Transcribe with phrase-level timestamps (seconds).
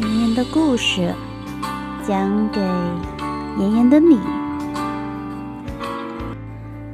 [0.00, 1.14] 绵绵的故事
[2.08, 2.58] 讲给
[3.58, 4.18] 妍妍的你。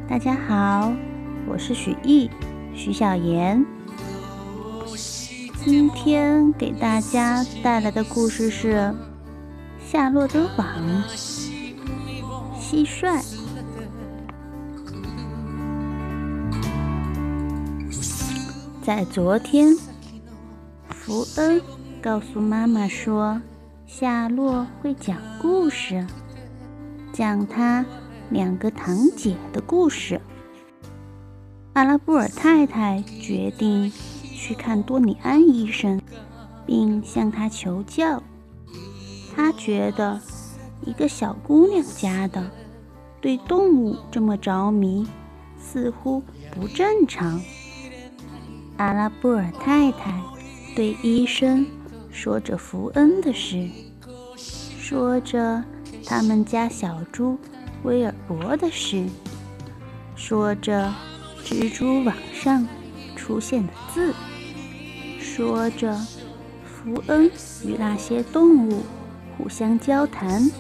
[0.08, 0.92] 大家好，
[1.46, 2.28] 我是许艺，
[2.74, 3.64] 许小妍。
[5.64, 8.74] 今天给大家带来的故事是
[9.88, 10.66] 《夏洛的网》。
[12.60, 13.24] 蟋蟀。
[18.82, 19.76] 在昨天，
[20.90, 21.62] 福恩
[22.06, 23.42] 告诉妈妈说，
[23.84, 26.06] 夏洛会讲故事，
[27.12, 27.84] 讲他
[28.30, 30.20] 两个堂姐的故事。
[31.72, 36.00] 阿拉布尔太太决定去看多尼安医生，
[36.64, 38.22] 并向他求教。
[39.34, 40.20] 他觉得
[40.82, 42.48] 一个小姑娘家的
[43.20, 45.08] 对动物这么着迷，
[45.58, 47.40] 似乎不正常。
[48.76, 50.22] 阿拉布尔太太
[50.76, 51.66] 对医生
[52.16, 53.68] 说着福恩的事，
[54.80, 55.62] 说着
[56.06, 57.38] 他们家小猪
[57.82, 59.04] 威尔伯的事，
[60.16, 60.90] 说着
[61.44, 62.66] 蜘蛛网上
[63.14, 64.14] 出现的字，
[65.20, 65.94] 说着
[66.64, 67.30] 福恩
[67.62, 68.82] 与那些动物
[69.36, 70.50] 互相交谈。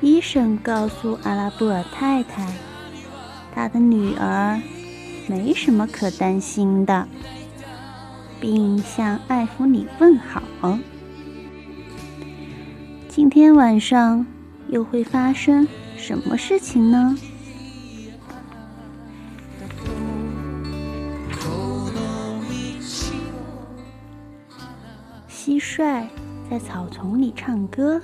[0.00, 2.50] 医生告诉阿拉布尔太太，
[3.54, 4.58] 他的女儿。
[5.28, 7.06] 没什么可担心的，
[8.40, 10.78] 并向艾弗里问好。
[13.08, 14.26] 今天晚上
[14.68, 17.16] 又会发生什么事情呢？
[25.28, 26.06] 蟋蟀
[26.48, 28.00] 在草丛里唱歌，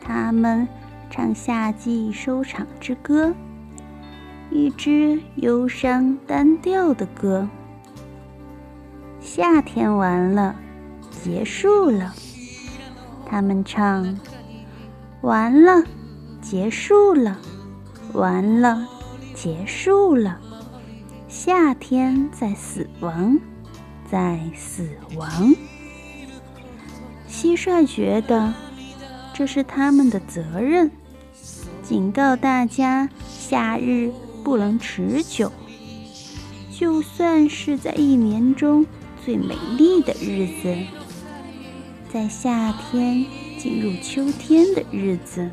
[0.00, 0.66] 它们
[1.10, 3.32] 唱夏季收场之歌。
[4.50, 7.48] 一支忧伤单调的歌。
[9.36, 10.54] 夏天完了，
[11.10, 12.14] 结束了。
[13.26, 14.16] 他们唱：
[15.22, 15.82] 完了，
[16.40, 17.36] 结束了，
[18.12, 18.86] 完了，
[19.34, 20.38] 结束了。
[21.26, 23.36] 夏天在死亡，
[24.08, 25.52] 在死亡。
[27.28, 28.54] 蟋蟀觉得
[29.32, 30.92] 这是他们的责任，
[31.82, 34.12] 警告大家：夏日。
[34.44, 35.50] 不能持久，
[36.70, 38.86] 就算是在一年中
[39.24, 40.76] 最美丽的日子，
[42.12, 43.24] 在夏天
[43.58, 45.50] 进入秋天的日子，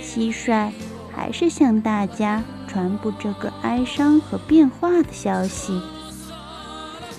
[0.00, 0.70] 蟋蟀
[1.12, 5.80] 还是向大家传播这个哀伤和变化的消息。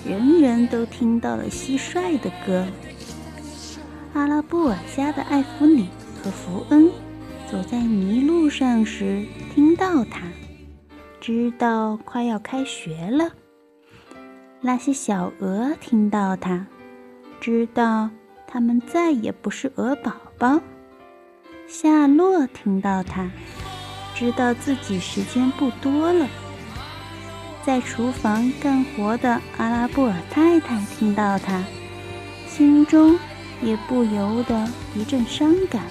[0.07, 2.65] 人人都听到了蟋蟀的歌。
[4.13, 5.89] 阿拉布尔家的艾弗里
[6.23, 6.89] 和福恩
[7.51, 10.21] 走在泥路上时，听到它。
[11.19, 13.31] 知道快要开学了，
[14.65, 16.65] 那些小鹅听到它，
[17.41, 18.09] 知道
[18.47, 20.61] 它们再也不是鹅宝宝。
[21.67, 23.29] 夏洛听到它，
[24.15, 26.25] 知道自己时间不多了。
[27.65, 31.61] 在厨房干活的阿拉布尔太太听到它，
[32.47, 33.19] 心中
[33.61, 34.65] 也不由得
[34.95, 35.83] 一阵伤感。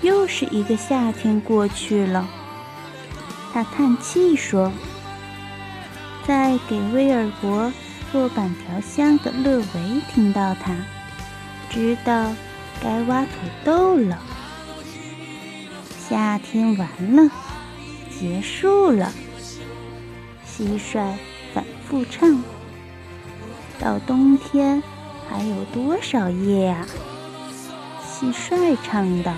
[0.00, 2.28] 又是一个夏天过去了。
[3.52, 4.70] 他叹气说
[6.26, 7.72] ：“在给威尔伯
[8.10, 10.74] 做板条箱的勒维听到他，
[11.68, 12.32] 知道
[12.82, 13.30] 该挖土
[13.64, 14.18] 豆了。
[16.08, 17.30] 夏天完了，
[18.10, 19.12] 结束了。
[20.46, 21.14] 蟋蟀
[21.52, 22.42] 反复唱：
[23.78, 24.82] 到冬天
[25.28, 26.86] 还有多少夜啊？
[28.02, 29.34] 蟋蟀唱道：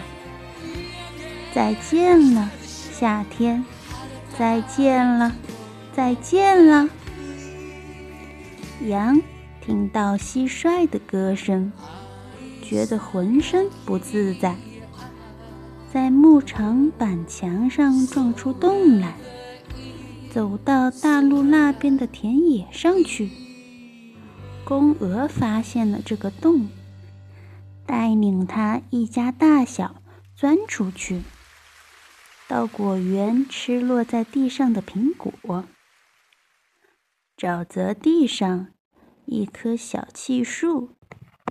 [1.52, 2.50] 再见了，
[2.92, 3.64] 夏天。”
[4.38, 5.32] 再见了，
[5.96, 6.90] 再见了。
[8.82, 9.18] 羊
[9.62, 11.72] 听到蟋蟀的歌声，
[12.62, 14.56] 觉得浑身不自在，
[15.90, 19.14] 在牧场板墙上撞出洞来，
[20.30, 23.30] 走到大路那边的田野上去。
[24.64, 26.68] 公鹅发现了这个洞，
[27.86, 30.02] 带领它一家大小
[30.34, 31.22] 钻出去。
[32.46, 35.64] 到果园吃落在地上的苹果。
[37.38, 38.68] 沼泽地上，
[39.26, 40.88] 一棵小檫树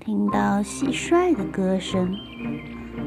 [0.03, 2.11] 听到蟋蟀的歌声，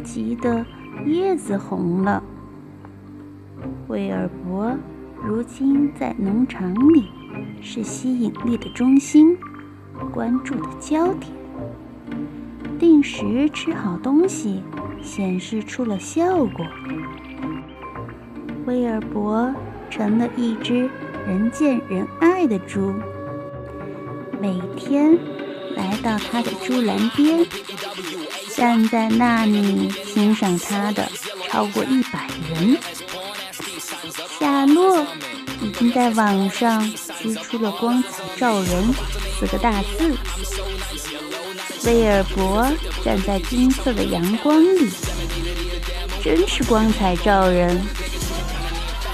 [0.04, 0.64] 急得
[1.04, 2.22] 叶子红了。
[3.88, 4.78] 威尔伯
[5.20, 7.08] 如今在农场里
[7.60, 9.36] 是吸引力的中心，
[10.12, 11.32] 关注的焦点。
[12.78, 14.62] 定时吃好东西，
[15.02, 16.64] 显示出了效果。
[18.66, 19.52] 威尔伯
[19.90, 20.88] 成了一只
[21.28, 22.94] 人见人爱的猪，
[24.40, 25.14] 每天
[25.76, 27.46] 来到他的猪栏边，
[28.56, 31.06] 站在那里欣赏他的
[31.46, 32.78] 超过一百人。
[34.40, 35.04] 夏洛
[35.60, 36.90] 已经在网上
[37.20, 38.82] 织出了“光彩照人”
[39.38, 40.16] 四个大字。
[41.84, 42.66] 威尔伯
[43.04, 44.88] 站在金色的阳光里，
[46.24, 47.78] 真是光彩照人。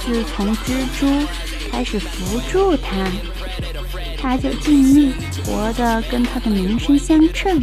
[0.06, 1.06] 自从蜘蛛
[1.74, 3.04] 开始扶住他，
[4.16, 5.12] 他就尽力
[5.44, 7.60] 活得跟他的名声相称。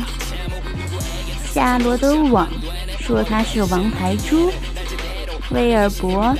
[1.49, 2.45] 夏洛的网
[2.99, 4.51] 说他是王牌猪，
[5.51, 6.35] 威尔伯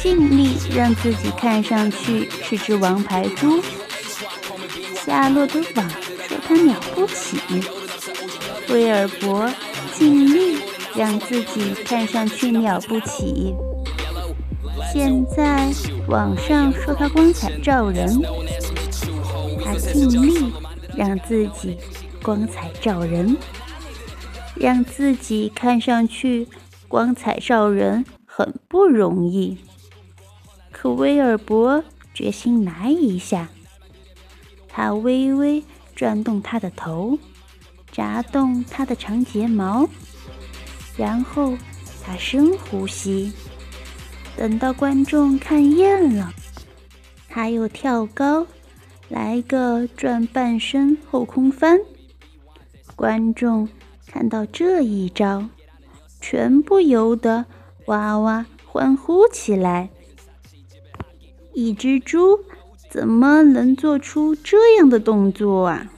[0.00, 3.60] 尽力让自己看上去是只王牌猪。
[5.04, 5.90] 夏洛的网
[6.28, 7.36] 说他了不起，
[8.68, 9.50] 威尔伯
[9.92, 10.60] 尽力
[10.94, 13.52] 让自己看上去了不起。
[14.92, 15.68] 现在
[16.08, 18.22] 网上说他光彩照人，
[19.62, 20.50] 他尽力
[20.96, 21.76] 让自己
[22.22, 23.36] 光彩照人，
[24.54, 26.48] 让自己看上去
[26.88, 29.58] 光彩照人很不容易。
[30.72, 31.84] 可威尔伯
[32.14, 33.50] 决心来一下，
[34.66, 35.62] 他微微
[35.94, 37.18] 转动他的头，
[37.92, 39.86] 眨动他的长睫毛，
[40.96, 41.54] 然后
[42.02, 43.30] 他深呼吸。
[44.38, 46.32] 等到观众看厌了，
[47.28, 48.46] 他又跳高，
[49.08, 51.80] 来个转半身后空翻。
[52.94, 53.68] 观众
[54.06, 55.48] 看到这一招，
[56.20, 57.46] 全部由得
[57.86, 59.90] 哇哇欢呼起来。
[61.52, 62.38] 一只猪
[62.88, 65.90] 怎么能做出这样的动作啊？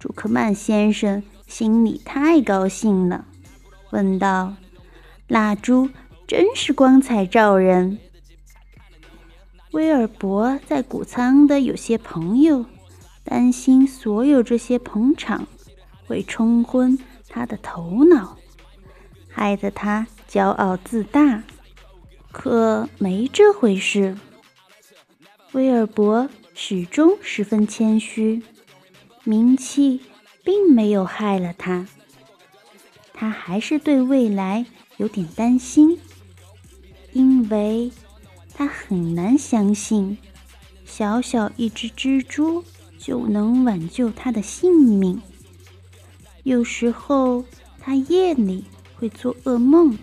[0.00, 3.26] 朱克曼先生心里太高兴了，
[3.90, 4.56] 问道
[5.28, 5.88] ：“蜡猪？”
[6.30, 7.98] 真是光彩照人。
[9.72, 12.66] 威尔伯在谷仓的有些朋友
[13.24, 15.48] 担心，所有这些捧场
[16.06, 16.96] 会冲昏
[17.28, 18.38] 他的头脑，
[19.28, 21.42] 害得他骄傲自大。
[22.30, 24.16] 可没这回事。
[25.50, 28.40] 威尔伯始终十分谦虚，
[29.24, 30.02] 名气
[30.44, 31.88] 并没有害了他。
[33.12, 34.64] 他还是对未来
[34.96, 35.98] 有点担心。
[37.12, 37.90] 因为
[38.54, 40.18] 他很难相信，
[40.84, 42.64] 小小一只蜘蛛
[42.98, 45.20] 就能挽救他的性命。
[46.42, 47.44] 有时候
[47.78, 48.64] 他夜里
[48.96, 49.98] 会做噩梦，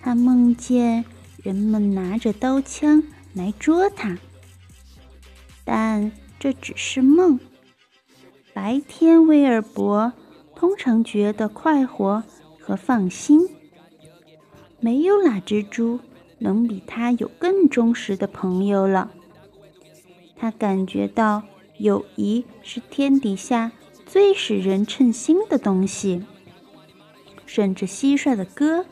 [0.00, 1.04] 他梦见
[1.42, 3.02] 人们拿着刀枪
[3.32, 4.18] 来捉他，
[5.64, 7.40] 但这只是梦。
[8.52, 10.12] 白天，威尔伯
[10.54, 12.22] 通常觉得快活
[12.60, 13.40] 和放心。
[14.84, 15.98] 没有哪只猪
[16.40, 19.10] 能比他有更忠实的朋友了。
[20.36, 21.42] 他感觉到
[21.78, 23.72] 友谊是天底下
[24.04, 26.22] 最使人称心的东西。
[27.46, 28.84] 甚至蟋蟀的歌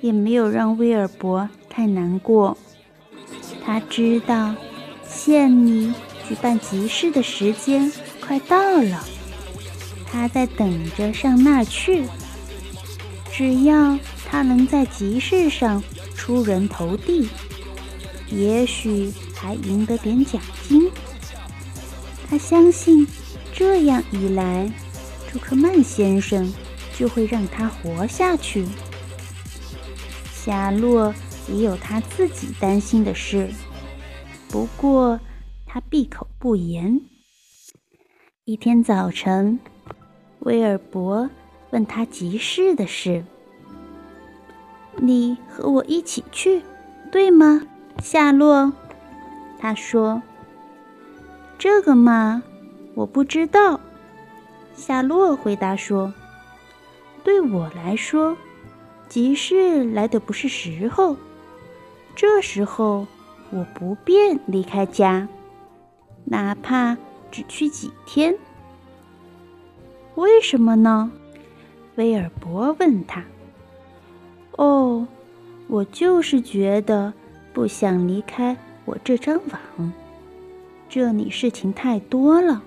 [0.00, 2.56] 也没有让威尔伯太难过。
[3.62, 4.54] 他知道
[5.06, 5.92] 县里
[6.26, 9.04] 举办集市的时间快到了，
[10.06, 12.06] 他在等着上那儿去。
[13.30, 13.98] 只要。
[14.34, 15.80] 他能在集市上
[16.16, 17.28] 出人头地，
[18.32, 20.90] 也许还赢得点奖金。
[22.28, 23.06] 他相信，
[23.52, 24.68] 这样一来，
[25.30, 26.52] 朱克曼先生
[26.96, 28.66] 就会让他活下去。
[30.32, 31.14] 夏洛
[31.48, 33.48] 也有他自己担心的事，
[34.48, 35.20] 不过
[35.64, 37.00] 他闭口不言。
[38.44, 39.60] 一天早晨，
[40.40, 41.30] 威尔伯
[41.70, 43.24] 问他集市的事。
[44.96, 46.62] 你和我一起去，
[47.10, 47.62] 对吗，
[48.02, 48.72] 夏洛？
[49.58, 50.22] 他说
[51.58, 52.42] ：“这个嘛，
[52.94, 53.80] 我不知道。”
[54.74, 56.12] 夏洛回答说
[57.22, 58.36] ：“对我来说，
[59.08, 61.16] 集市来的不是时候。
[62.16, 63.06] 这时候
[63.50, 65.28] 我不便离开家，
[66.24, 66.96] 哪怕
[67.30, 68.36] 只去几天。
[70.14, 71.10] 为什么呢？”
[71.96, 73.24] 威尔伯问他。
[74.56, 75.06] 哦，
[75.66, 77.12] 我就是觉得
[77.52, 79.92] 不想离开我这张网，
[80.88, 82.62] 这里事情太多了。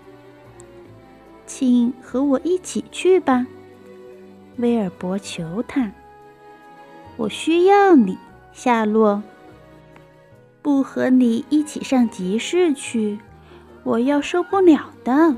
[1.46, 3.48] 请和我一起去吧，
[4.58, 5.92] 威尔伯求他。
[7.16, 8.18] 我需要你，
[8.52, 9.24] 夏洛。
[10.62, 13.18] 不和你一起上集市去，
[13.84, 15.34] 我要受不了的。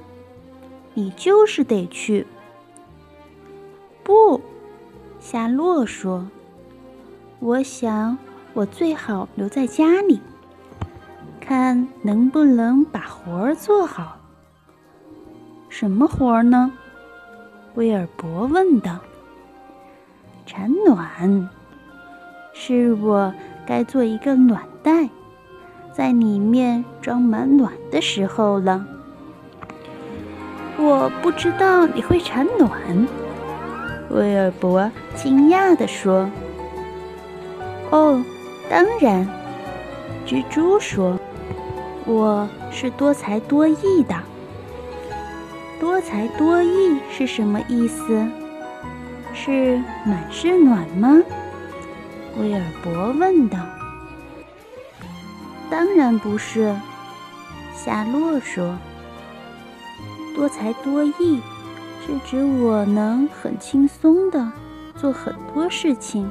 [0.96, 2.26] 你就是得去。
[4.04, 4.42] 不，
[5.20, 6.28] 夏洛说。
[7.42, 8.18] 我想，
[8.54, 10.20] 我最好留在家里，
[11.40, 14.18] 看能不能把活儿做好。
[15.70, 16.74] 什么活儿呢？
[17.76, 19.00] 威尔伯问道。
[20.46, 21.50] 产卵，
[22.54, 23.34] 是我
[23.66, 25.08] 该做一个卵袋，
[25.94, 28.86] 在里面装满卵的时候了。
[30.78, 33.08] 我不知道你会产卵，
[34.10, 36.30] 威尔伯惊讶地说。
[37.92, 38.24] 哦，
[38.70, 39.28] 当然，
[40.28, 41.20] 蜘蛛说
[42.06, 44.16] ：“我是多才多艺的。”
[45.80, 48.28] 多才多艺是什么意思？
[49.34, 51.18] 是满是暖吗？
[52.38, 53.58] 威尔伯问道。
[55.72, 56.76] “当然不是。”
[57.76, 58.78] 夏洛说。
[60.36, 61.42] 多才多艺
[62.06, 64.50] 是指我能很轻松的
[64.96, 66.30] 做很多事情。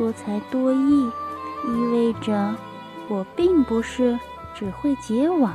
[0.00, 1.10] 多才多艺
[1.68, 2.54] 意味着
[3.06, 4.18] 我并不是
[4.54, 5.52] 只会结网、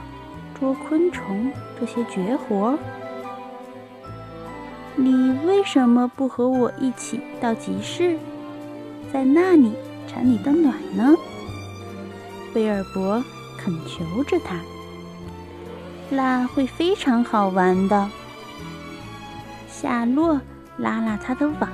[0.54, 2.78] 捉昆虫这些绝活。
[4.96, 8.20] 你为什么不和我一起到集市，
[9.12, 9.74] 在那里
[10.08, 11.16] 产你的卵呢？
[12.54, 13.24] 贝尔伯
[13.58, 14.60] 恳求着他。
[16.12, 18.08] 那会非常好玩的。
[19.68, 20.40] 夏洛
[20.78, 21.68] 拉拉他的网，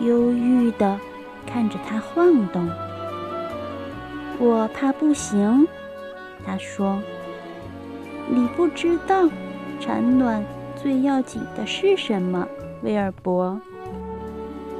[0.00, 0.98] 忧郁的
[1.46, 2.68] 看着它晃动。
[4.38, 5.66] 我怕不行，
[6.44, 7.00] 他说。
[8.28, 9.28] 你不知道
[9.80, 10.44] 产卵
[10.76, 12.46] 最要紧的是什么，
[12.82, 13.60] 威尔伯。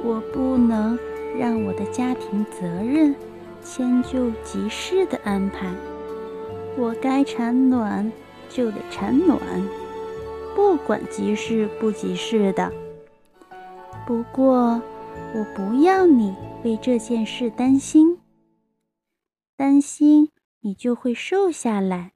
[0.03, 0.97] 我不能
[1.37, 3.15] 让我的家庭责任
[3.63, 5.67] 迁就集市的安排。
[6.77, 8.11] 我该产卵。
[8.49, 9.39] 就得产卵，
[10.55, 12.71] 不管急事不急事的。
[14.05, 14.79] 不过，
[15.35, 18.19] 我不要你为这件事担心，
[19.55, 20.29] 担心
[20.61, 22.13] 你就会瘦下来。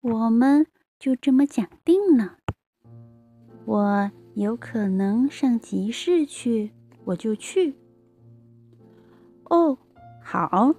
[0.00, 0.66] 我们
[0.98, 2.38] 就这么讲定了。
[3.64, 6.72] 我有可能上集市去，
[7.04, 7.74] 我就去。
[9.44, 9.76] 哦，
[10.22, 10.74] 好，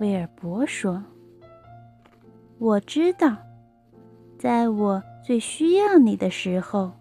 [0.00, 1.04] 威尔伯说。
[2.58, 3.36] 我知道，
[4.38, 6.92] 在我最需要你的时候，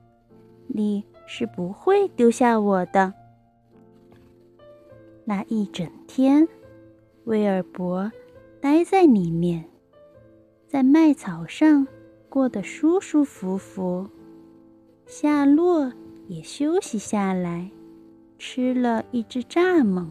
[0.67, 3.13] 你是不会丢下我的。
[5.25, 6.47] 那一整天，
[7.25, 8.11] 威尔伯
[8.59, 9.65] 待在里面，
[10.67, 11.87] 在麦草上
[12.29, 14.07] 过得舒舒服服。
[15.05, 15.91] 夏洛
[16.27, 17.69] 也休息下来，
[18.37, 20.07] 吃了一只蚱蜢。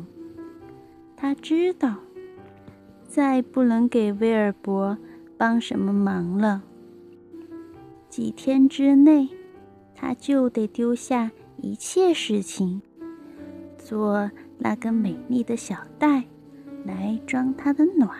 [1.16, 1.96] 他知道，
[3.06, 4.96] 再不能给威尔伯。
[5.38, 6.62] 帮什么忙了？
[8.08, 9.28] 几天之内，
[10.02, 12.82] 他就得丢下一切事情，
[13.78, 14.28] 做
[14.58, 16.24] 那个美丽的小袋
[16.84, 18.10] 来装他的卵。